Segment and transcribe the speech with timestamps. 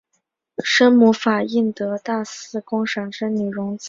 [0.63, 3.79] 生母法印德大寺公审之女荣子。